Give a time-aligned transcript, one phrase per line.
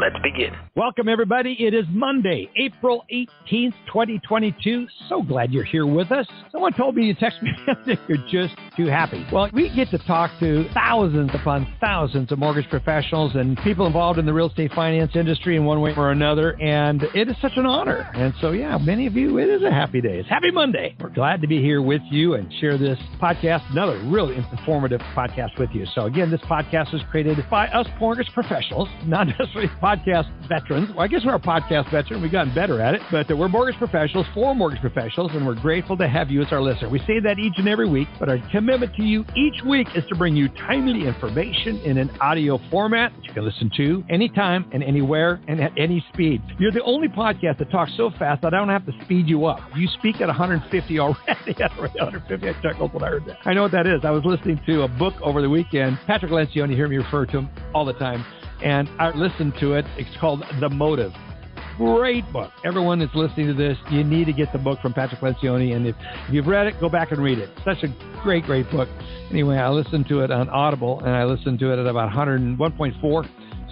[0.00, 0.52] Let's begin.
[0.76, 1.56] Welcome, everybody.
[1.58, 4.86] It is Monday, April 18th, 2022.
[5.08, 6.24] So glad you're here with us.
[6.52, 9.26] Someone told me you text me that you're just too happy.
[9.32, 14.20] Well, we get to talk to thousands upon thousands of mortgage professionals and people involved
[14.20, 16.52] in the real estate finance industry in one way or another.
[16.62, 18.08] And it is such an honor.
[18.14, 20.20] And so, yeah, many of you, it is a happy day.
[20.20, 20.94] It's Happy Monday.
[21.00, 25.58] We're glad to be here with you and share this podcast, another really informative podcast
[25.58, 25.86] with you.
[25.96, 30.90] So, again, this podcast is created by us mortgage professionals, not necessarily podcast veterans.
[30.90, 32.20] Well, I guess we're a podcast veteran.
[32.20, 35.96] We've gotten better at it, but we're mortgage professionals for mortgage professionals, and we're grateful
[35.96, 36.90] to have you as our listener.
[36.90, 40.04] We say that each and every week, but our commitment to you each week is
[40.10, 44.68] to bring you timely information in an audio format that you can listen to anytime
[44.72, 46.42] and anywhere and at any speed.
[46.58, 49.46] You're the only podcast that talks so fast that I don't have to speed you
[49.46, 49.60] up.
[49.74, 51.62] You speak at 150 already.
[51.62, 52.48] at 150.
[52.48, 53.38] I chuckled when I heard that.
[53.46, 54.00] I know what that is.
[54.04, 55.98] I was listening to a book over the weekend.
[56.06, 58.24] Patrick Lencioni, you hear me refer to him all the time
[58.62, 59.84] and I listened to it.
[59.96, 61.12] It's called The Motive.
[61.76, 62.50] Great book.
[62.64, 65.76] Everyone that's listening to this, you need to get the book from Patrick Lencioni.
[65.76, 65.94] And if,
[66.26, 67.50] if you've read it, go back and read it.
[67.64, 68.88] Such a great, great book.
[69.30, 73.28] Anyway, I listened to it on Audible, and I listened to it at about 101.4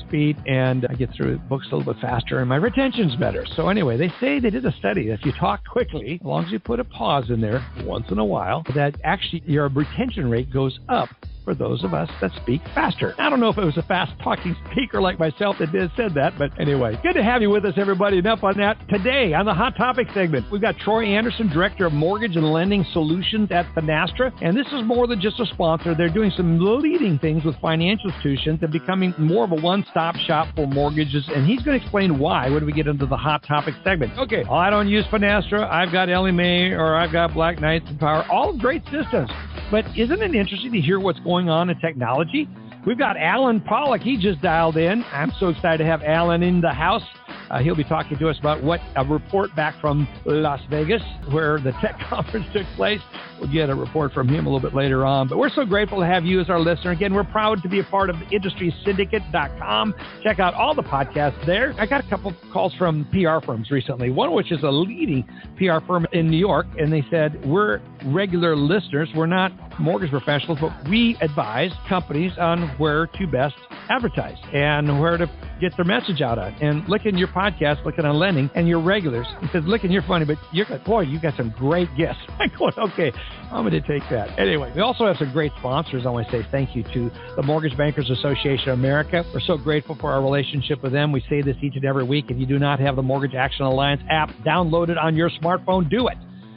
[0.07, 3.45] speed, and I get through books a little bit faster, and my retention's better.
[3.57, 6.53] So anyway, they say they did a study if you talk quickly, as long as
[6.53, 10.53] you put a pause in there once in a while, that actually your retention rate
[10.53, 11.09] goes up
[11.47, 13.15] for those of us that speak faster.
[13.19, 16.13] I don't know if it was a fast talking speaker like myself that did said
[16.15, 18.19] that, but anyway, good to have you with us, everybody.
[18.19, 18.77] Enough on that.
[18.89, 22.85] Today on the Hot Topic segment, we've got Troy Anderson, Director of Mortgage and Lending
[22.93, 24.33] Solutions at Finastra.
[24.43, 25.95] And this is more than just a sponsor.
[25.95, 30.17] They're doing some leading things with financial institutions and becoming more of a one stop
[30.17, 31.29] shop for mortgages.
[31.33, 34.19] And he's going to explain why when we get into the Hot Topic segment.
[34.19, 35.71] Okay, I don't use Finastra.
[35.71, 38.25] I've got Ellie Mae or I've got Black Knight's Empower.
[38.31, 39.31] All great systems.
[39.71, 42.49] But isn't it interesting to hear what's going on in technology?
[42.87, 44.01] We've got Alan Pollock.
[44.01, 45.05] He just dialed in.
[45.13, 47.03] I'm so excited to have Alan in the house.
[47.51, 51.59] Uh, he'll be talking to us about what a report back from Las Vegas, where
[51.59, 53.01] the tech conference took place.
[53.41, 55.29] We'll get a report from him a little bit later on.
[55.29, 56.93] But we're so grateful to have you as our listener.
[56.93, 59.95] Again, we're proud to be a part of industrysyndicate.com.
[60.23, 61.75] Check out all the podcasts there.
[61.79, 65.25] I got a couple calls from PR firms recently, one which is a leading
[65.59, 69.09] PR firm in New York, and they said, We're regular listeners.
[69.15, 73.55] We're not mortgage professionals, but we advise companies on where to best
[73.89, 75.31] advertise and where to
[75.61, 76.53] get their message out on.
[76.61, 79.27] And Lykken your podcast, Lykken on Lending, and your regulars.
[79.41, 82.21] He says, Lykken, you're funny, but you're boy, you got some great guests.
[82.39, 83.13] I'm going, okay,
[83.51, 84.39] I'm going to take that.
[84.39, 86.05] Anyway, we also have some great sponsors.
[86.07, 89.25] I want to say thank you to the Mortgage Bankers Association of America.
[89.33, 91.13] We're so grateful for our relationship with them.
[91.13, 92.27] We say this each and every week.
[92.29, 96.09] If you do not have the Mortgage Action Alliance app downloaded on your smartphone, do
[96.09, 96.17] it.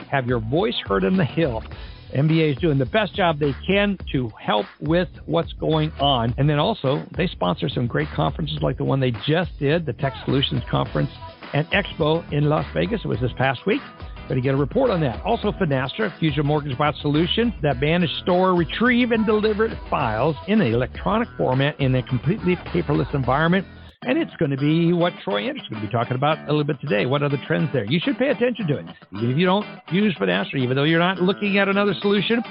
[0.10, 1.64] Have your voice heard in the hill.
[2.10, 6.34] MBA is doing the best job they can to help with what's going on.
[6.38, 9.94] And then also, they sponsor some great conferences like the one they just did, the
[9.94, 11.10] Tech Solutions Conference
[11.54, 13.02] and Expo in Las Vegas.
[13.04, 13.82] It was this past week.
[14.28, 15.24] Better get a report on that.
[15.26, 20.72] Also, Finastra, Fusion Mortgage Bot Solution that manage, store, retrieve, and deliver files in an
[20.72, 23.66] electronic format in a completely paperless environment.
[24.04, 26.52] And it's going to be what Troy Anderson is going to be talking about a
[26.52, 27.06] little bit today.
[27.06, 27.84] What are the trends there?
[27.84, 28.86] You should pay attention to it.
[29.18, 32.42] Even if you don't use Finastra, even though you're not looking at another solution,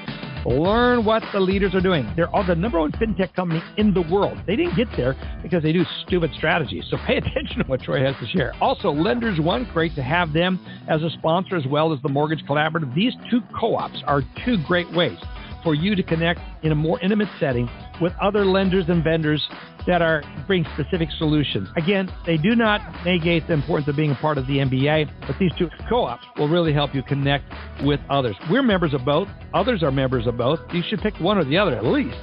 [0.45, 2.07] learn what the leaders are doing.
[2.17, 4.37] They're all the number one fintech company in the world.
[4.47, 6.85] They didn't get there because they do stupid strategies.
[6.91, 8.53] So pay attention to what Troy has to share.
[8.61, 12.45] Also, Lenders One, great to have them as a sponsor as well as the Mortgage
[12.47, 12.95] Collaborative.
[12.95, 15.17] These two co ops are two great ways
[15.63, 17.69] for you to connect in a more intimate setting
[18.01, 19.43] with other lenders and vendors
[19.87, 21.69] that are bring specific solutions.
[21.77, 25.37] Again, they do not negate the importance of being a part of the MBA, but
[25.39, 27.45] these two co-ops will really help you connect
[27.85, 28.37] with others.
[28.51, 29.29] We're members of both.
[29.55, 30.61] Others are members of both.
[30.73, 32.17] You should pick one or the other at least.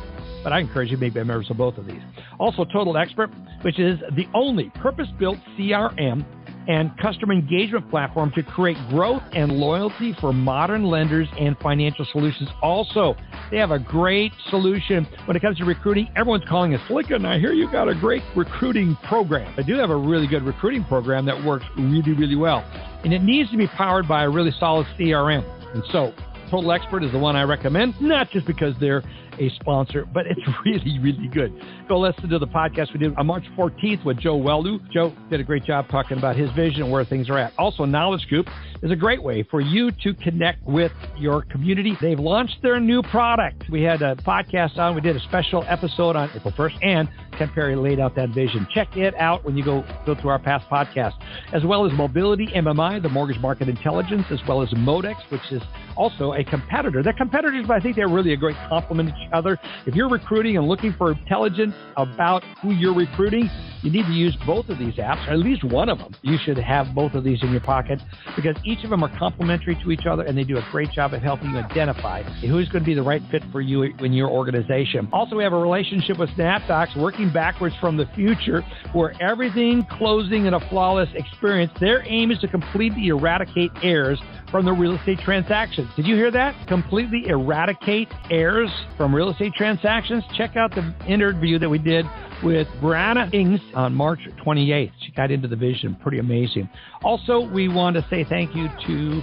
[0.45, 2.01] but I encourage you to be members of both of these.
[2.39, 3.31] Also, Total Expert,
[3.63, 6.23] which is the only purpose built CRM
[6.67, 12.49] and customer engagement platform to create growth and loyalty for modern lenders and financial solutions.
[12.61, 13.15] Also,
[13.51, 16.09] they have a great solution when it comes to recruiting.
[16.15, 19.53] Everyone's calling us and I hear you got a great recruiting program.
[19.57, 22.59] I do have a really good recruiting program that works really, really well.
[23.03, 25.43] And it needs to be powered by a really solid CRM.
[25.73, 26.13] And so,
[26.49, 29.03] Total Expert is the one I recommend, not just because they're
[29.39, 31.53] a sponsor, but it's really, really good.
[31.87, 34.79] Go listen to the podcast we did on March 14th with Joe Welu.
[34.91, 37.53] Joe did a great job talking about his vision and where things are at.
[37.57, 38.47] Also, Knowledge Coop
[38.81, 41.97] is a great way for you to connect with your community.
[42.01, 43.69] They've launched their new product.
[43.69, 47.49] We had a podcast on, we did a special episode on April 1st, and Ken
[47.53, 48.67] Perry laid out that vision.
[48.73, 51.13] Check it out when you go, go through our past podcast,
[51.53, 55.61] as well as Mobility MMI, the mortgage market intelligence, as well as Modex, which is
[55.95, 57.01] also a competitor.
[57.01, 59.57] They're competitors, but I think they're really a great complement to each other.
[59.85, 63.49] If you're recruiting and looking for intelligence about who you're recruiting,
[63.85, 66.15] you need to use both of these apps, or at least one of them.
[66.23, 68.01] You should have both of these in your pocket
[68.35, 71.13] because each of them are complementary to each other and they do a great job
[71.13, 74.27] of helping you identify who's going to be the right fit for you in your
[74.27, 75.07] organization.
[75.13, 80.47] Also, we have a relationship with SnapDocs working backwards from the future where everything closing
[80.47, 81.71] in a flawless experience.
[81.79, 85.89] Their aim is to completely eradicate errors from the real estate transactions.
[85.95, 86.67] Did you hear that?
[86.67, 90.23] Completely eradicate errors from real estate transactions.
[90.35, 92.05] Check out the interview that we did
[92.43, 94.91] with Brianna Ings on March 28th.
[95.01, 95.95] She got into the vision.
[96.01, 96.69] Pretty amazing.
[97.03, 99.21] Also, we want to say thank you to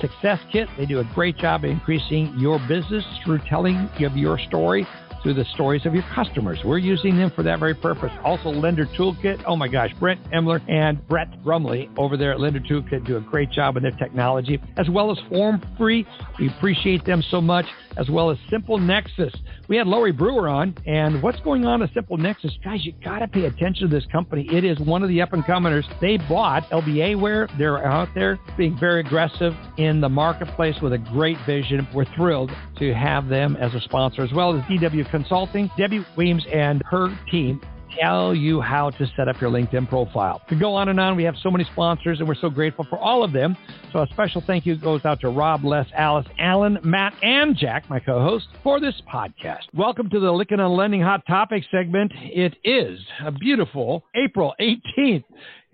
[0.00, 0.68] Success Kit.
[0.76, 4.86] They do a great job increasing your business through telling of your story
[5.22, 6.58] through the stories of your customers.
[6.64, 8.10] We're using them for that very purpose.
[8.24, 9.42] Also, Lender Toolkit.
[9.46, 13.20] Oh my gosh, Brent Emler and Brett Brumley over there at Lender Toolkit do a
[13.20, 16.06] great job in their technology, as well as Form Free.
[16.38, 17.66] We appreciate them so much,
[17.96, 19.32] as well as Simple Nexus.
[19.68, 22.52] We had Lori Brewer on, and what's going on at Simple Nexus?
[22.64, 24.46] Guys, you got to pay attention to this company.
[24.52, 25.86] It is one of the up and comers.
[26.00, 27.48] They bought LBA Ware.
[27.58, 31.86] They're out there being very aggressive in the marketplace with a great vision.
[31.94, 35.70] We're thrilled to have them as a sponsor, as well as DW Consulting.
[35.76, 37.60] Debbie Weems and her team
[38.00, 40.40] tell you how to set up your LinkedIn profile.
[40.48, 42.98] To go on and on, we have so many sponsors, and we're so grateful for
[42.98, 43.54] all of them.
[43.92, 47.88] So a special thank you goes out to Rob, Les, Alice, Alan, Matt, and Jack,
[47.90, 49.64] my co-host, for this podcast.
[49.74, 52.10] Welcome to the Lykken on Lending Hot Topic segment.
[52.14, 55.24] It is a beautiful April 18th,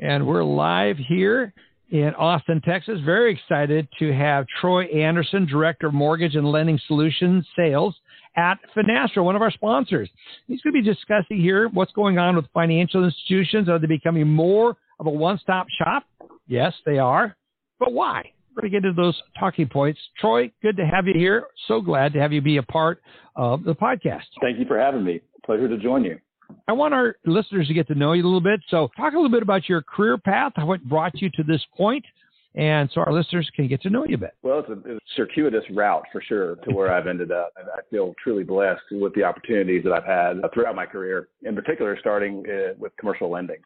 [0.00, 1.52] and we're live here
[1.90, 3.00] in Austin, Texas.
[3.04, 7.94] Very excited to have Troy Anderson, Director of Mortgage and Lending Solutions Sales
[8.38, 10.08] at Finastra, one of our sponsors.
[10.46, 13.68] He's going to be discussing here what's going on with financial institutions.
[13.68, 16.04] Are they becoming more of a one-stop shop?
[16.46, 17.36] Yes, they are.
[17.80, 18.32] But why?
[18.54, 20.00] We're going to get into those talking points.
[20.20, 21.46] Troy, good to have you here.
[21.66, 23.02] So glad to have you be a part
[23.34, 24.22] of the podcast.
[24.40, 25.20] Thank you for having me.
[25.44, 26.18] Pleasure to join you.
[26.66, 28.60] I want our listeners to get to know you a little bit.
[28.68, 32.04] So, talk a little bit about your career path, what brought you to this point,
[32.54, 34.34] and so our listeners can get to know you a bit.
[34.42, 37.52] Well, it's a, it's a circuitous route for sure to where I've ended up.
[37.56, 41.96] I feel truly blessed with the opportunities that I've had throughout my career, in particular,
[42.00, 43.58] starting uh, with commercial lending.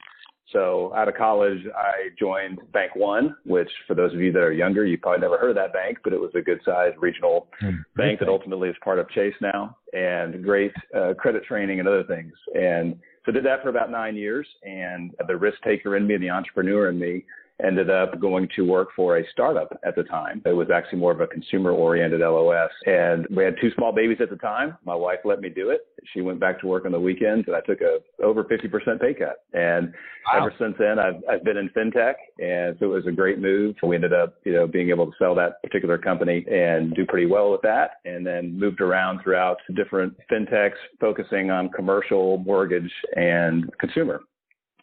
[0.52, 4.52] So out of college, I joined Bank One, which for those of you that are
[4.52, 7.48] younger, you probably never heard of that bank, but it was a good sized regional
[7.62, 11.88] mm, bank that ultimately is part of Chase now and great uh, credit training and
[11.88, 12.32] other things.
[12.54, 14.46] And so did that for about nine years.
[14.62, 17.24] And the risk taker in me and the entrepreneur in me
[17.64, 20.42] ended up going to work for a startup at the time.
[20.44, 22.70] It was actually more of a consumer oriented LOS.
[22.86, 24.76] And we had two small babies at the time.
[24.84, 25.86] My wife let me do it.
[26.12, 29.14] She went back to work on the weekends and I took a over 50% pay
[29.14, 29.44] cut.
[29.52, 29.92] And
[30.32, 30.40] wow.
[30.40, 32.14] ever since then, I've, I've been in fintech.
[32.38, 33.76] And so it was a great move.
[33.82, 37.26] We ended up, you know, being able to sell that particular company and do pretty
[37.26, 38.00] well with that.
[38.04, 44.20] And then moved around throughout different fintechs, focusing on commercial mortgage and consumer.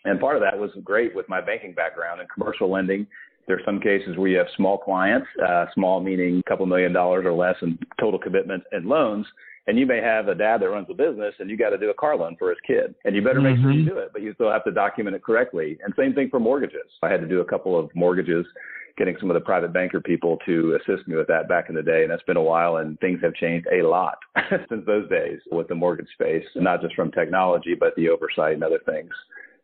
[0.09, 3.05] And part of that was great with my banking background and commercial lending.
[3.45, 6.91] There are some cases where you have small clients, uh, small meaning a couple million
[6.91, 9.27] dollars or less in total commitment and loans.
[9.67, 11.91] And you may have a dad that runs a business and you got to do
[11.91, 12.95] a car loan for his kid.
[13.05, 13.63] And you better make mm-hmm.
[13.63, 13.95] sure you mm-hmm.
[13.95, 15.77] do it, but you still have to document it correctly.
[15.83, 16.89] And same thing for mortgages.
[17.03, 18.47] I had to do a couple of mortgages
[18.97, 21.83] getting some of the private banker people to assist me with that back in the
[21.83, 22.01] day.
[22.01, 24.17] And that's been a while and things have changed a lot
[24.69, 28.63] since those days with the mortgage space, not just from technology, but the oversight and
[28.63, 29.11] other things.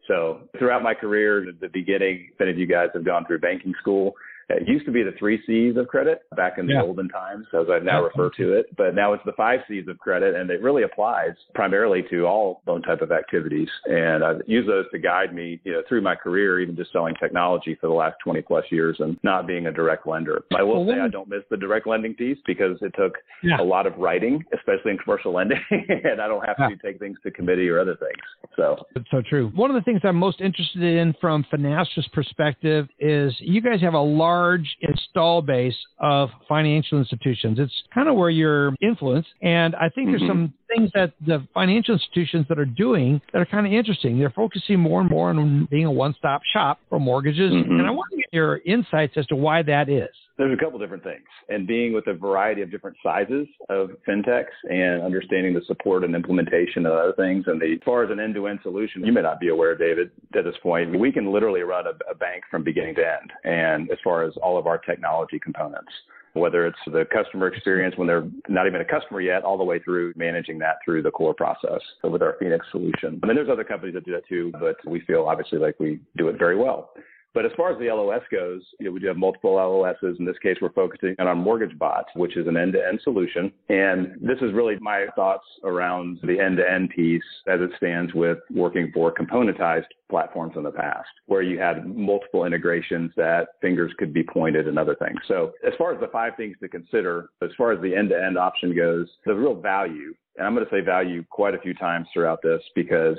[0.07, 4.13] So throughout my career, the beginning, many of you guys have gone through banking school,
[4.49, 6.83] It used to be the three C's of credit back in the Yeah.
[6.83, 8.67] olden times, as I now refer to it.
[8.77, 12.61] But now it's the five C's of credit, and it really applies primarily to all
[12.67, 13.69] loan type of activities.
[13.85, 17.15] And I've used those to guide me, you know, through my career, even just selling
[17.15, 20.43] technology for the last 20 plus years and not being a direct lender.
[20.55, 23.59] I will Well, say I don't miss the direct lending piece because it took Yeah.
[23.59, 26.69] a lot of writing, especially in commercial lending, and I don't have Yeah.
[26.69, 28.21] to take things to committee or other things.
[28.55, 29.47] So It's so true.
[29.55, 33.93] One of the things I'm most interested in from Finastra's perspective is you guys have
[33.95, 34.34] a large
[34.81, 37.59] install base of financial institutions.
[37.59, 39.29] It's kind of where you're influenced.
[39.41, 40.27] And I think there's Mhm.
[40.27, 44.17] some things that the financial institutions that are doing that are kind of interesting.
[44.19, 47.53] They're focusing more and more on being a one-stop shop for mortgages.
[47.53, 47.79] Mhm.
[47.79, 50.09] And I want to your insights as to why that is.
[50.37, 54.53] There's a couple different things, and being with a variety of different sizes of fintechs
[54.69, 57.45] and understanding the support and implementation of other things.
[57.47, 60.43] And the, as far as an end-to-end solution, you may not be aware, David, at
[60.43, 63.31] this point, we can literally run a, a bank from beginning to end.
[63.45, 65.91] And as far as all of our technology components,
[66.33, 69.79] whether it's the customer experience when they're not even a customer yet, all the way
[69.79, 71.79] through managing that through the core process.
[72.03, 74.99] With our Phoenix solution, I mean, there's other companies that do that too, but we
[75.01, 76.91] feel obviously like we do it very well.
[77.35, 80.17] But as far as the LOS goes, you know, we do have multiple LOSs.
[80.19, 83.51] In this case, we're focusing on our mortgage bot, which is an end-to-end solution.
[83.67, 88.89] And this is really my thoughts around the end-to-end piece as it stands with working
[88.93, 94.23] for componentized platforms in the past, where you had multiple integrations that fingers could be
[94.23, 95.19] pointed and other things.
[95.27, 98.73] So as far as the five things to consider, as far as the end-to-end option
[98.73, 102.39] goes, the real value, and I'm going to say value quite a few times throughout
[102.41, 103.17] this because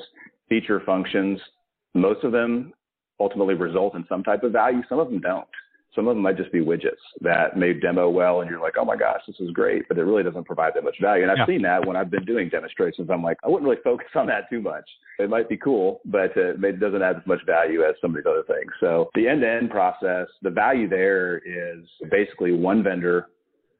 [0.48, 1.38] feature functions,
[1.92, 2.72] most of them
[3.20, 4.82] ultimately result in some type of value.
[4.88, 5.48] Some of them don't.
[5.94, 8.84] Some of them might just be widgets that may demo well, and you're like, oh
[8.84, 11.22] my gosh, this is great, but it really doesn't provide that much value.
[11.22, 11.46] And I've Yeah.
[11.46, 13.08] seen that when I've been doing demonstrations.
[13.08, 14.84] I'm like, I wouldn't really focus on that too much.
[15.18, 18.16] It might be cool, but uh, it doesn't add as much value as some of
[18.16, 18.70] these other things.
[18.78, 23.28] So the end-to-end process, the value there is basically one vendor,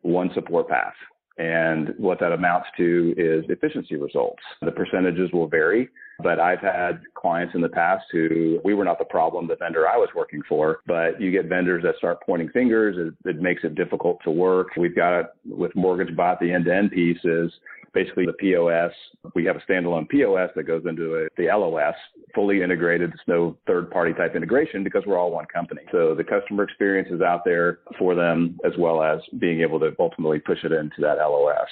[0.01, 0.95] one support path.
[1.39, 4.43] And what that amounts to is efficiency results.
[4.63, 5.91] The percentages will vary,
[6.23, 9.87] but I've had clients in the past who we were not the problem, the vendor
[9.87, 12.97] I was working for, but you get vendors that start pointing fingers.
[12.97, 14.69] It, it makes it difficult to work.
[14.79, 17.53] We've got with MortgageBot, the end-to-end piece is
[17.93, 18.93] basically the POS.
[19.35, 21.95] We have a standalone POS that goes into a, the LOS,
[22.35, 23.11] fully integrated.
[23.11, 25.83] It's no third party type integration because we're all one company.
[25.93, 29.93] So the customer experience is out there for them as well as being able to
[29.99, 31.69] ultimately push it into that LOS.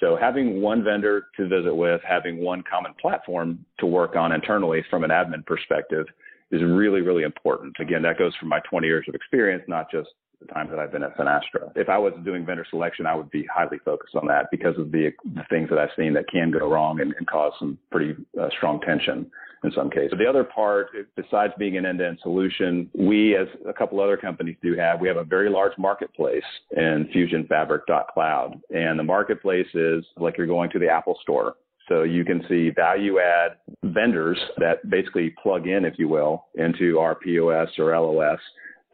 [0.00, 4.84] So having one vendor to visit with, having one common platform to work on internally
[4.90, 6.06] from an admin perspective
[6.50, 7.76] is really, really important.
[7.80, 10.08] Again, that goes from my 20 years of experience, not just
[10.46, 11.72] the time that I've been at Finastra.
[11.76, 14.92] If I was doing vendor selection, I would be highly focused on that because of
[14.92, 18.14] the, the things that I've seen that can go wrong and, and cause some pretty
[18.40, 19.30] uh, strong tension
[19.64, 20.14] in some cases.
[20.18, 24.76] The other part, besides being an end-to-end solution, we, as a couple other companies do
[24.76, 26.42] have, we have a very large marketplace
[26.76, 28.60] in FusionFabric.cloud.
[28.74, 31.54] And the marketplace is like you're going to the Apple store.
[31.88, 36.98] So you can see value add vendors that basically plug in, if you will, into
[36.98, 38.38] our POS or LOS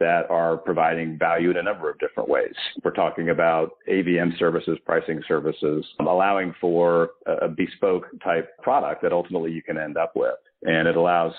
[0.01, 2.55] that are providing value in a number of different ways.
[2.83, 9.53] We're talking about AVM services, pricing services, allowing for a bespoke type product that ultimately
[9.53, 10.37] you can end up with.
[10.63, 11.33] And it allows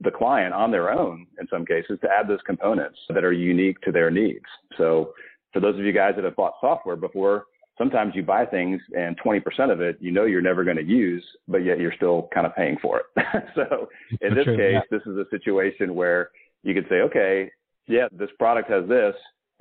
[0.00, 3.80] the client on their own, in some cases, to add those components that are unique
[3.82, 4.44] to their needs.
[4.76, 5.12] So
[5.52, 7.44] for those of you guys that have bought software before,
[7.78, 11.24] sometimes you buy things and 20% of it you know you're never going to use,
[11.48, 13.24] but yet you're still kind of paying for it.
[13.54, 13.88] so
[14.20, 14.80] in this True, case, yeah.
[14.90, 16.30] this is a situation where
[16.62, 17.50] you could say, okay,
[17.86, 19.14] yeah, this product has this,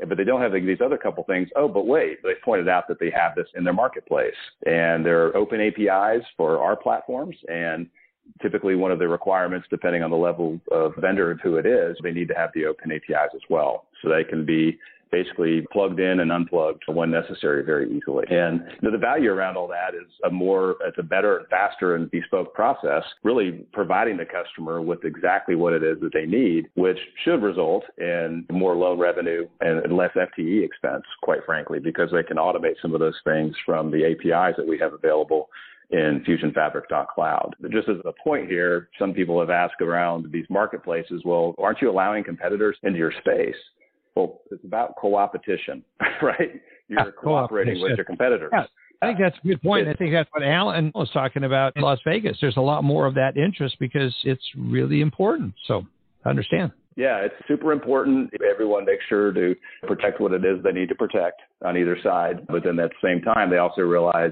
[0.07, 1.49] but they don't have these other couple things.
[1.55, 4.33] Oh, but wait, they pointed out that they have this in their marketplace
[4.65, 7.35] and there are open APIs for our platforms.
[7.47, 7.87] And
[8.41, 11.97] typically one of the requirements, depending on the level of vendor of who it is,
[12.01, 13.85] they need to have the open APIs as well.
[14.01, 14.79] So they can be
[15.13, 18.25] basically plugged in and unplugged when necessary very easily.
[18.29, 21.95] And you know, the value around all that is a more, it's a better, faster
[21.95, 26.67] and bespoke process, really providing the customer with exactly what it is that they need,
[26.73, 32.23] which should result in more loan revenue and less FTE expense, quite frankly, because they
[32.23, 35.49] can automate some of those things from the APIs that we have available
[35.91, 37.55] in FusionFabric.cloud.
[37.71, 41.89] Just as a point here, some people have asked around these marketplaces, well, aren't you
[41.91, 43.55] allowing competitors into your space?
[44.15, 45.83] Well, it's about co-opetition,
[46.21, 46.61] right?
[46.87, 48.51] You're Yeah, cooperating with your competitors.
[48.53, 48.65] Yeah.
[49.01, 49.87] I think that's a good point.
[49.89, 52.37] I think that's what Alan was talking about in Las Vegas.
[52.39, 55.53] There's a lot more of that interest because it's really important.
[55.67, 55.85] So
[56.23, 56.71] I understand.
[56.95, 58.31] Yeah, it's super important.
[58.49, 59.55] Everyone makes sure to
[59.87, 62.45] protect what it is they need to protect on either side.
[62.47, 64.31] But then at the same time, they also realize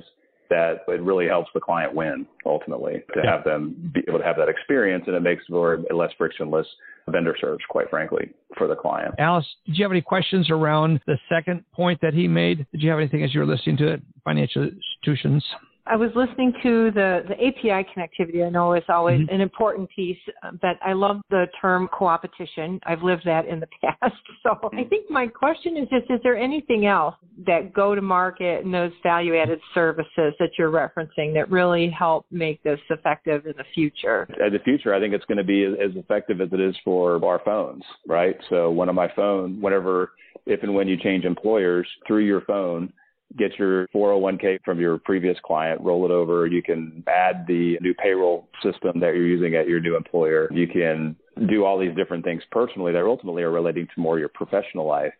[0.51, 3.31] that it really helps the client win ultimately to Yeah.
[3.31, 6.67] have them be able to have that experience and it makes for a less frictionless
[7.07, 9.15] vendor search, quite frankly, for the client.
[9.17, 12.67] Alice, did you have any questions around the second point that he made?
[12.73, 14.01] Did you have anything as you were listening to it?
[14.25, 15.43] Financial institutions.
[15.87, 18.45] I was listening to the, the API connectivity.
[18.45, 19.33] I know is always Mhm.
[19.33, 22.79] an important piece, uh, but I love the term co-opetition.
[22.85, 24.15] I've lived that in the past.
[24.43, 28.63] So I think my question is just, is there anything else that go to market
[28.63, 33.53] and those value added services that you're referencing that really help make this effective in
[33.57, 34.27] the future?
[34.39, 36.75] In the future, I think it's going to be as as effective as it is
[36.83, 38.35] for our phones, right?
[38.49, 40.11] So one of my phone, whenever,
[40.45, 42.93] if and when you change employers through your phone,
[43.37, 46.47] get your 401k from your previous client, roll it over.
[46.47, 50.49] You can add the new payroll system that you're using at your new employer.
[50.51, 51.15] You can
[51.49, 55.13] do all these different things personally that ultimately are relating to more your professional life.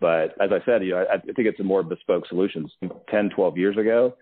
[0.00, 2.70] But as I said, you know, I, I think it's a more bespoke solutions.
[3.10, 4.16] 10, 12 years ago,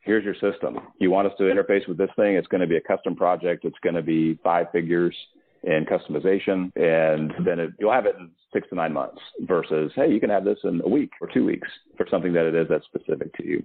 [0.00, 0.78] here's your system.
[0.98, 2.34] You want us to interface with this thing?
[2.34, 3.64] It's going to be a custom project.
[3.64, 5.14] It's going to be five figures
[5.64, 9.20] in customization, and then it, you'll have it in six to nine months.
[9.40, 12.46] Versus, hey, you can have this in a week or two weeks for something that
[12.46, 13.64] it is that's specific to you.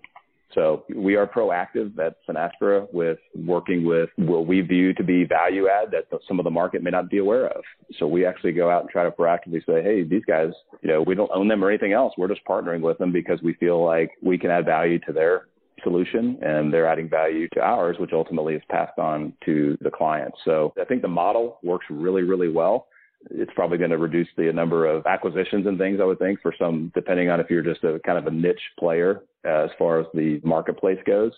[0.54, 5.68] So we are proactive at Finastra with working with what we view to be value
[5.68, 7.64] add that some of the market may not be aware of.
[7.98, 11.02] So we actually go out and try to proactively say, hey, these guys, you know,
[11.02, 12.14] we don't own them or anything else.
[12.18, 15.48] We're just partnering with them because we feel like we can add value to their
[15.84, 20.34] solution and they're adding value to ours, which ultimately is passed on to the client.
[20.46, 22.88] So I think the model works really, really well
[23.32, 26.54] it's probably going to reduce the number of acquisitions and things I would think for
[26.58, 30.08] some, depending on if you're just a kind of a niche player as far as
[30.14, 31.32] the marketplace goes.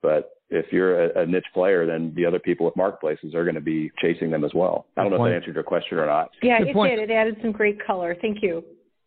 [0.00, 3.56] But if you're a, a niche player, then the other people with marketplaces are going
[3.56, 4.86] to be chasing them as well.
[4.96, 5.32] I don't Good know point.
[5.32, 6.30] if that answered your question or not.
[6.42, 6.96] Yeah, Good it point.
[6.96, 7.10] did.
[7.10, 8.16] It added some great color.
[8.20, 8.64] Thank you.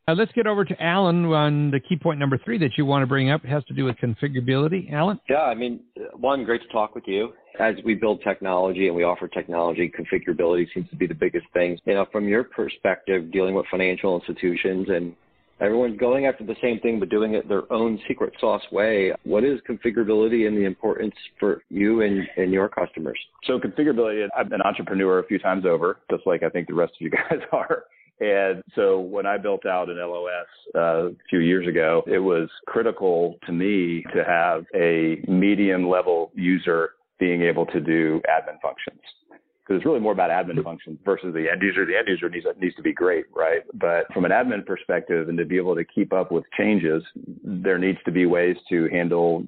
[0.08, 3.03] Uh, let's get over to Alan on the key point number three that you want
[3.03, 3.43] to bring up.
[3.43, 4.91] It has to do with configurability.
[4.91, 5.20] Alan?
[5.29, 5.81] Yeah, I mean,
[6.15, 7.34] one, great to talk with you.
[7.60, 11.77] As we build technology and we offer technology, configurability seems to be the biggest thing.
[11.86, 15.15] You know, from your perspective, dealing with financial institutions and
[15.60, 19.13] everyone's going after the same thing but doing it their own secret sauce way.
[19.24, 23.20] What is configurability and the importance for you and, and your customers?
[23.46, 26.74] So configurability, I've been an entrepreneur a few times over, just like I think the
[26.74, 27.84] rest of you guys are.
[28.22, 32.50] And so when I built out an LOS uh, a few years ago, it was
[32.68, 39.01] critical to me to have a medium level user being able to do admin functions.
[39.32, 41.84] Because it's really more about admin functions versus the end user.
[41.84, 43.62] The end user needs, needs to be great, right?
[43.74, 47.01] But from an admin perspective and to be able to keep up with changes,
[47.44, 49.48] there needs to be ways to handle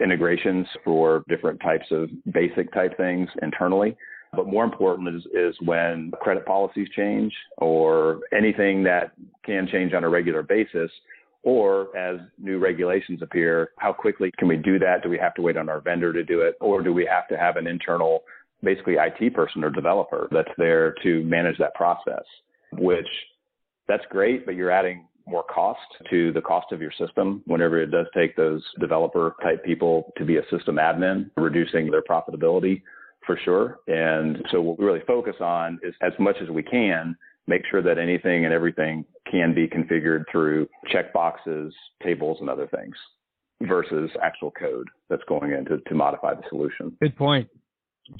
[0.00, 3.96] integrations for different types of basic type things internally.
[4.34, 9.12] But more important is, is when credit policies change or anything that
[9.44, 10.90] can change on a regular basis,
[11.44, 15.02] or as new regulations appear, how quickly can we do that?
[15.02, 16.56] Do we have to wait on our vendor to do it?
[16.60, 18.24] Or do we have to have an internal,
[18.62, 22.24] basically IT person or developer that's there to manage that process?
[22.72, 23.06] Which
[23.86, 27.90] that's great, but you're adding more cost to the cost of your system whenever it
[27.90, 32.82] does take those developer type people to be a system admin, reducing their profitability
[33.26, 33.78] for sure.
[33.86, 37.82] And so what we really focus on is as much as we can, make sure
[37.82, 41.70] that anything and everything can be configured through checkboxes,
[42.02, 42.94] tables, and other things
[43.62, 46.96] versus actual code that's going in to, to modify the solution.
[47.00, 47.48] Good point.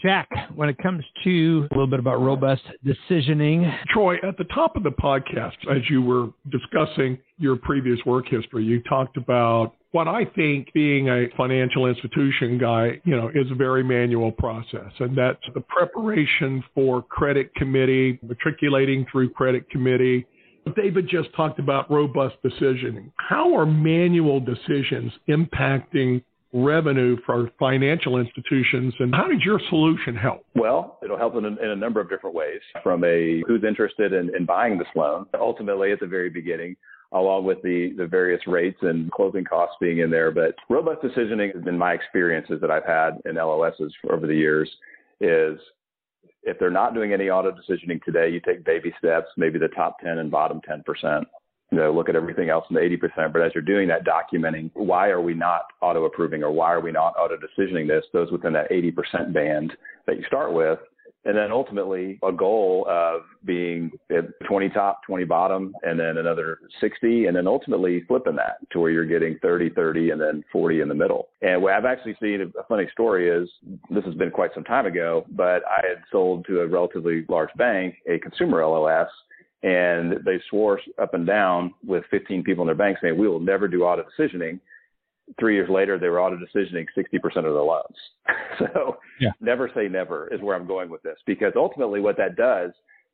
[0.00, 4.76] Jack, when it comes to a little bit about robust decisioning, Troy, at the top
[4.76, 10.08] of the podcast, as you were discussing your previous work history, you talked about what
[10.08, 14.90] I think being a financial institution guy, you know, is a very manual process.
[14.98, 20.26] And that's the preparation for credit committee, matriculating through credit committee.
[20.74, 23.12] David just talked about robust decisioning.
[23.18, 30.44] How are manual decisions impacting revenue for financial institutions and how did your solution help?
[30.56, 34.12] Well, it'll help in a, in a number of different ways from a who's interested
[34.12, 36.76] in, in buying this loan, ultimately at the very beginning,
[37.14, 40.30] along with the, the various rates and closing costs being in there.
[40.30, 44.68] But robust decisioning, has been my experiences that I've had in LOSs over the years,
[45.20, 45.58] is
[46.42, 49.98] if they're not doing any auto decisioning today, you take baby steps, maybe the top
[50.00, 51.24] 10 and bottom 10%
[51.74, 53.32] you know, look at everything else in the 80%.
[53.32, 56.80] But as you're doing that, documenting why are we not auto approving or why are
[56.80, 59.72] we not auto decisioning this, those within that 80% band
[60.06, 60.78] that you start with.
[61.24, 66.58] And then ultimately a goal of being at 20 top, 20 bottom, and then another
[66.80, 70.80] 60, and then ultimately flipping that to where you're getting 30, 30, and then 40
[70.80, 71.28] in the middle.
[71.40, 73.48] And what I've actually seen, a funny story is
[73.90, 77.50] this has been quite some time ago, but I had sold to a relatively large
[77.56, 79.08] bank a consumer LOS
[79.62, 83.40] and they swore up and down with 15 people in their bank saying we will
[83.40, 84.60] never do auto decisioning
[85.38, 87.96] three years later, they were auto decisioning 60% of their loans.
[88.58, 89.30] so yeah.
[89.40, 92.70] never say never is where I'm going with this because ultimately what that does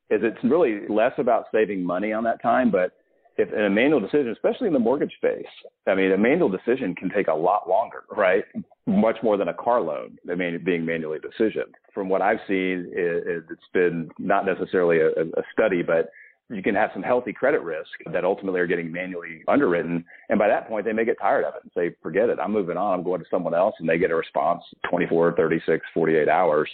[0.09, 2.93] is it's really less about saving money on that time, but
[3.37, 5.45] if in a manual decision, especially in the mortgage space,
[5.87, 8.43] I mean, a manual decision can take a lot longer, right?
[8.85, 11.73] Much more than a car loan, I mean, being manually decisioned.
[11.93, 16.09] From what I've seen, it, it's been not necessarily a, a study, but
[16.51, 20.03] you can have some healthy credit risk that ultimately are getting manually underwritten.
[20.29, 22.51] And by that point, they may get tired of it and say, forget it, I'm
[22.51, 23.75] moving on, I'm going to someone else.
[23.79, 26.69] And they get a response 24, 36, 48 hours.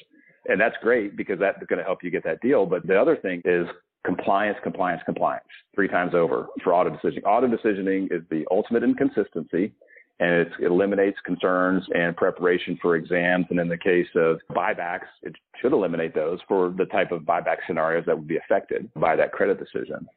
[0.48, 2.66] And that's great because that's going to help you get that deal.
[2.66, 3.68] But the other thing is
[4.06, 7.24] compliance, compliance, compliance, three times over for auto decisioning.
[7.26, 9.74] Auto decisioning is the ultimate inconsistency
[10.20, 13.46] and it eliminates concerns and preparation for exams.
[13.50, 17.58] And in the case of buybacks, it should eliminate those for the type of buyback
[17.68, 20.08] scenarios that would be affected by that credit decision.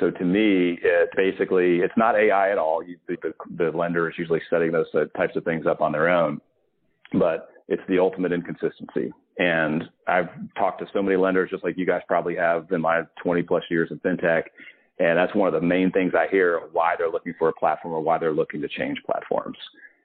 [0.00, 2.82] So to me, it basically it's not AI at all.
[2.82, 3.16] You, the,
[3.56, 6.40] the lender is usually setting those types of things up on their own,
[7.12, 9.12] but it's the ultimate inconsistency.
[9.38, 13.02] And I've talked to so many lenders, just like you guys probably have in my
[13.22, 14.44] 20 plus years in fintech.
[14.98, 17.94] And that's one of the main things I hear why they're looking for a platform
[17.94, 19.58] or why they're looking to change platforms.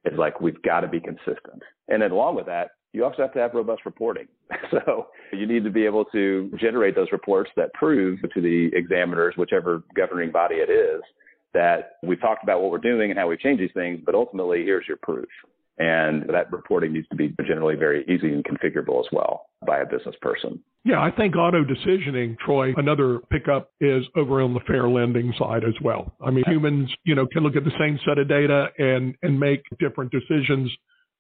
[0.06, 1.62] Is like we've got to be consistent.
[1.90, 4.28] And then along with that, you also have to have robust reporting.
[4.72, 9.34] So you need to be able to generate those reports that prove to the examiners,
[9.36, 11.02] whichever governing body it is,
[11.54, 14.64] that we've talked about what we're doing and how we've changed these things, but ultimately
[14.64, 15.28] here's your proof.
[15.80, 19.86] And that reporting needs to be generally very easy and configurable as well by a
[19.86, 20.60] business person.
[20.86, 25.64] Yeah, I think auto decisioning, Troy, another pickup is over on the fair lending side
[25.64, 26.14] as well.
[26.26, 29.38] I mean, humans, you know, can look at the same set of data and, and
[29.40, 30.72] make different decisions.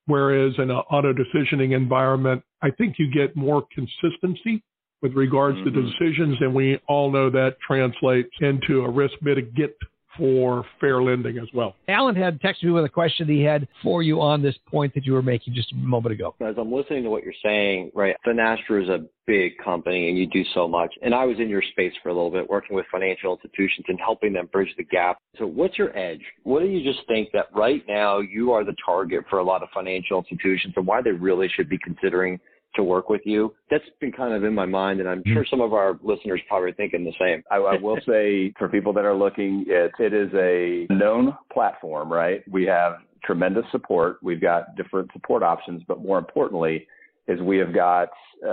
[0.06, 4.63] Whereas in an auto decisioning environment, I think you get more consistency
[5.02, 5.75] with regards mm-hmm.
[5.75, 6.38] to decisions.
[6.39, 9.75] And we all know that translates into a risk mitigate
[10.19, 11.75] for fair lending as well.
[11.88, 15.05] Alan had texted me with a question he had for you on this point that
[15.05, 16.36] you were making just a moment ago.
[16.41, 20.27] As I'm listening to what you're saying, right, Finastra is a big company and you
[20.27, 20.93] do so much.
[21.01, 23.99] And I was in your space for a little bit working with financial institutions and
[23.99, 25.17] helping them bridge the gap.
[25.38, 26.21] So what's your edge?
[26.43, 29.63] What do you just think that right now you are the target for a lot
[29.63, 32.39] of financial institutions and why they really should be considering
[32.75, 33.53] to work with you.
[33.71, 36.69] That's been kind of in my mind, and I'm sure some of our listeners probably
[36.69, 37.43] are thinking the same.
[37.51, 42.12] I, I will say for people that are looking, it, it is a known platform,
[42.12, 42.43] right?
[42.49, 44.19] We have tremendous support.
[44.21, 46.88] We've got different support options, but more importantly,
[47.27, 48.10] is we have got
[48.45, 48.49] uh,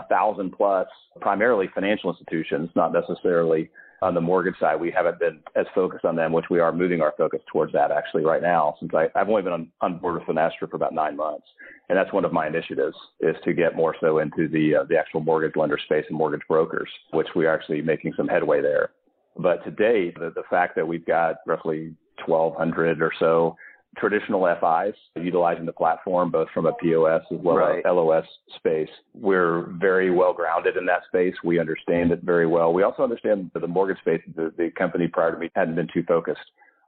[0.00, 0.86] a thousand plus,
[1.20, 3.70] primarily financial institutions, not necessarily
[4.02, 7.02] on the mortgage side, we haven't been as focused on them, which we are moving
[7.02, 8.74] our focus towards that actually right now.
[8.80, 11.46] Since I, I've only been on, on board with Finastra for about nine months,
[11.88, 14.98] and that's one of my initiatives is to get more so into the uh, the
[14.98, 18.90] actual mortgage lender space and mortgage brokers, which we are actually making some headway there.
[19.36, 21.94] But today, the, the fact that we've got roughly
[22.26, 23.56] 1,200 or so
[23.96, 27.78] traditional FIs utilizing the platform, both from a POS as well right.
[27.78, 28.24] as LOS
[28.56, 28.88] space.
[29.14, 31.34] We're very well grounded in that space.
[31.42, 32.72] We understand it very well.
[32.72, 35.88] We also understand that the mortgage space, the, the company prior to me hadn't been
[35.92, 36.40] too focused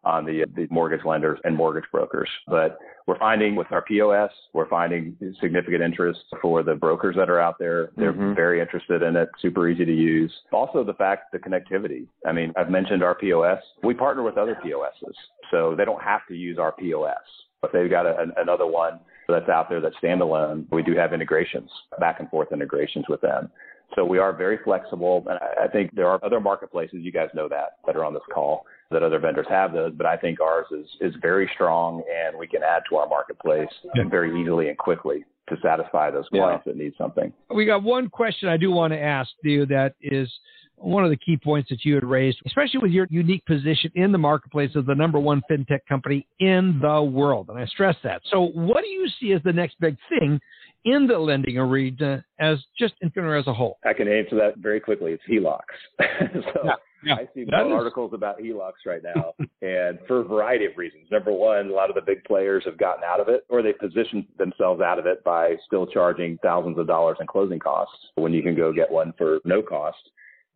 [0.05, 2.29] on the, the mortgage lenders and mortgage brokers.
[2.47, 7.41] But we're finding with our POS, we're finding significant interest for the brokers that are
[7.41, 7.91] out there.
[7.97, 8.35] They're mm-hmm.
[8.35, 10.33] very interested in it, super easy to use.
[10.53, 12.07] Also, the fact the connectivity.
[12.27, 13.59] I mean, I've mentioned our POS.
[13.83, 15.17] We partner with other POSs,
[15.51, 17.17] so they don't have to use our POS.
[17.63, 21.71] If they've got a, another one that's out there that's standalone, we do have integrations,
[22.01, 23.51] back and forth integrations with them.
[23.95, 25.25] So we are very flexible.
[25.29, 28.23] And I think there are other marketplaces, you guys know that, that are on this
[28.33, 32.39] call that other vendors have those, but I think ours is, is very strong and
[32.39, 34.05] we can add to our marketplace yeah.
[34.09, 36.73] very easily and quickly to satisfy those clients yeah.
[36.73, 37.33] that need something.
[37.55, 40.29] We got one question I do want to ask you that is
[40.77, 44.13] one of the key points that you had raised, especially with your unique position in
[44.13, 47.49] the marketplace as the number one fintech company in the world.
[47.49, 48.23] And I stress that.
[48.31, 50.41] So, what do you see as the next big thing
[50.85, 53.79] in the lending arena as just Infinera as a whole?
[53.85, 55.13] I can answer that very quickly.
[55.13, 56.43] It's HELOCs.
[56.55, 56.73] so, yeah.
[57.05, 57.73] Yeah, I see more is...
[57.73, 61.07] articles about HELOCs right now, and for a variety of reasons.
[61.11, 63.73] Number one, a lot of the big players have gotten out of it, or they
[63.73, 68.33] positioned themselves out of it by still charging thousands of dollars in closing costs when
[68.33, 69.99] you can go get one for no cost.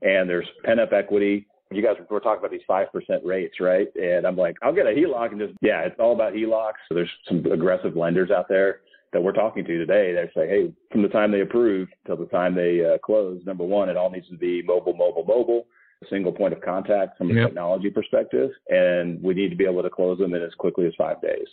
[0.03, 1.47] And there's pent up equity.
[1.73, 3.89] You guys were talking about these five percent rates, right?
[3.97, 6.75] And I'm like, I'll get a HELOC and just yeah, it's all about HELOCs.
[6.89, 8.83] So there's some aggressive lenders out there
[9.17, 10.13] that we're talking to today.
[10.13, 13.65] They say, hey, from the time they approve till the time they uh, close, number
[13.65, 15.67] one, it all needs to be mobile, mobile, mobile
[16.11, 17.47] single point of contact from a yep.
[17.47, 20.93] technology perspective, and we need to be able to close them in as quickly as
[20.99, 21.47] five days.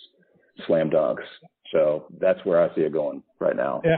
[0.67, 1.23] Slam dunks.
[1.71, 3.82] So that's where I see it going right now.
[3.86, 3.95] Yeah.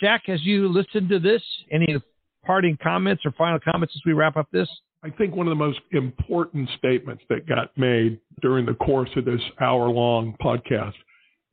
[0.00, 2.02] Jack, as you listen to this, any
[2.46, 4.68] parting comments or final comments as we wrap up this?
[5.04, 9.26] I think one of the most important statements that got made during the course of
[9.26, 10.94] this hour long podcast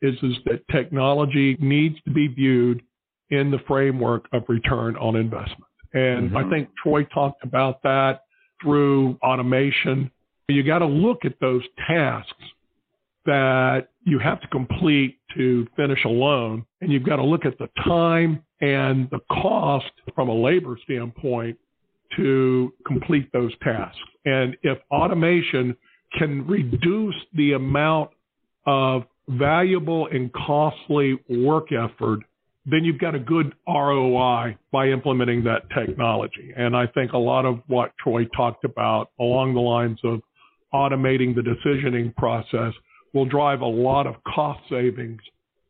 [0.01, 2.81] is, is that technology needs to be viewed
[3.29, 5.63] in the framework of return on investment.
[5.93, 6.37] And mm-hmm.
[6.37, 8.21] I think Troy talked about that
[8.61, 10.11] through automation.
[10.47, 12.43] You got to look at those tasks
[13.25, 17.57] that you have to complete to finish a loan, and you've got to look at
[17.59, 21.57] the time and the cost from a labor standpoint
[22.17, 23.99] to complete those tasks.
[24.25, 25.77] And if automation
[26.17, 28.09] can reduce the amount
[28.65, 32.19] of valuable and costly work effort,
[32.65, 36.53] then you've got a good ROI by implementing that technology.
[36.55, 40.21] And I think a lot of what Troy talked about along the lines of
[40.73, 42.73] automating the decisioning process
[43.13, 45.21] will drive a lot of cost savings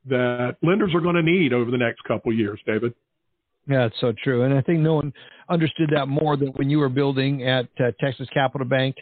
[0.06, 2.93] that lenders are going to need over the next couple years, David.
[3.67, 4.43] Yeah, it's so true.
[4.43, 5.13] And I think no one
[5.48, 8.95] understood that more than when you were building at uh, Texas Capital Bank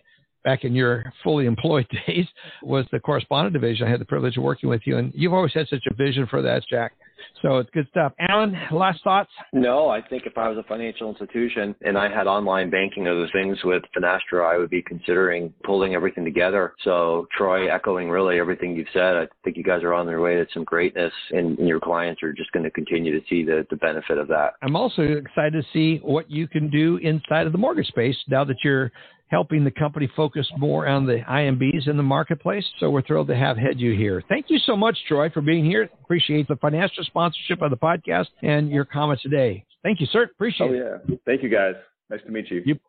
[0.44, 2.26] back in your fully employed days
[2.64, 3.88] was the correspondent division.
[3.88, 6.28] I had the privilege of working with you, and you've always had such a vision
[6.28, 6.94] for that, Jack.
[7.42, 8.14] So it's good stuff.
[8.20, 9.30] Alan, last thoughts?
[9.54, 13.30] No, I think if I was a financial institution and I had online banking other
[13.32, 16.74] things with Finastra, I would be considering pulling everything together.
[16.84, 20.36] So Troy, echoing really everything you've said, I think you guys are on their way
[20.36, 23.66] to some greatness and, and your clients are just going to continue to see the,
[23.70, 24.54] the benefit of that.
[24.62, 28.44] I'm also excited to see what you can do inside of the mortgage space now
[28.46, 28.92] that you're
[29.30, 32.66] helping the company focus more on the IMBs in the marketplace.
[32.80, 34.24] So we're thrilled to have had you here.
[34.30, 35.90] Thank you so much, Troy, for being here.
[36.04, 39.66] Appreciate the financial sponsorship of the podcast and your comments today.
[39.84, 40.24] Thank you, sir.
[40.24, 40.82] Appreciate oh, it.
[40.82, 41.16] Oh, yeah.
[41.26, 41.76] Thank you, guys.
[42.10, 42.62] Nice to meet you.
[42.66, 42.80] You,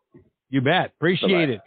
[0.49, 0.93] you bet.
[0.97, 1.53] Appreciate Bye-bye.
[1.53, 1.61] it.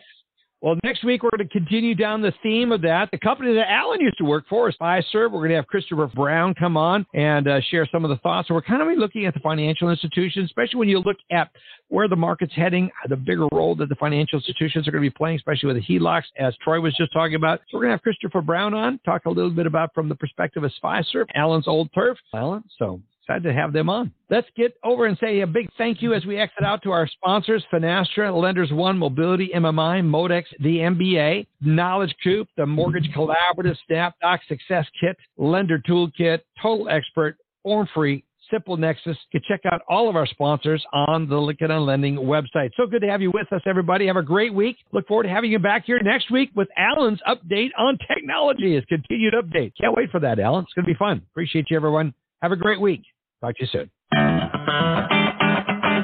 [0.63, 3.09] Well, next week we're going to continue down the theme of that.
[3.11, 5.33] The company that Alan used to work for is Fiserv.
[5.33, 8.47] We're going to have Christopher Brown come on and uh, share some of the thoughts.
[8.47, 11.51] So we're kind of looking at the financial institutions, especially when you look at
[11.89, 15.15] where the market's heading, the bigger role that the financial institutions are going to be
[15.15, 17.59] playing, especially with the HELOCs, as Troy was just talking about.
[17.69, 20.15] So we're going to have Christopher Brown on, talk a little bit about from the
[20.15, 22.19] perspective of Fiserv, Alan's old turf.
[22.33, 24.13] Alan, so Excited to have them on.
[24.31, 27.07] Let's get over and say a big thank you as we exit out to our
[27.07, 34.39] sponsors, Finastra, Lenders One, Mobility, MMI, Modex, the MBA, Knowledge Coop, the Mortgage Collaborative, SnapDoc,
[34.49, 39.17] Success Kit, Lender Toolkit, Total Expert, Form Free, Simple Nexus.
[39.33, 42.71] You can check out all of our sponsors on the on Lending website.
[42.77, 44.09] So good to have you with us, everybody.
[44.09, 44.79] Have a great week.
[44.93, 48.85] Look forward to having you back here next week with Alan's update on technology, his
[48.87, 49.73] continued update.
[49.81, 50.65] Can't wait for that, Alan.
[50.65, 51.23] It's going to be fun.
[51.31, 52.13] Appreciate you, everyone.
[52.43, 53.03] Have a great week.
[53.41, 53.89] Talk to you soon.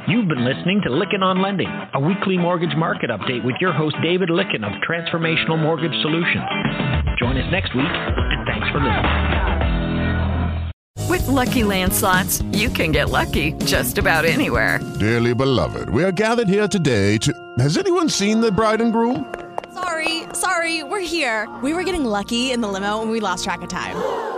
[0.06, 3.96] You've been listening to Lykken on Lending, a weekly mortgage market update with your host
[4.04, 6.44] David Lykken of Transformational Mortgage Solutions.
[7.18, 9.18] Join us next week, and thanks for listening.
[11.10, 14.78] With Lucky Land slots, you can get lucky just about anywhere.
[15.00, 17.32] Dearly beloved, we are gathered here today to.
[17.58, 19.34] Has anyone seen the bride and groom?
[19.74, 21.48] Sorry, sorry, we're here.
[21.64, 24.37] We were getting lucky in the limo, and we lost track of time.